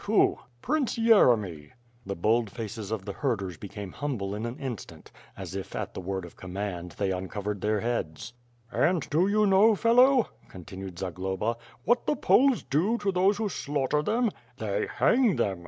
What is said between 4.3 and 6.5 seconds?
in an in stant; as if at the word of